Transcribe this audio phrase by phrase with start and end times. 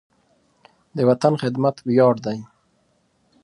[0.95, 2.39] د وطن خدمت ویاړ دی.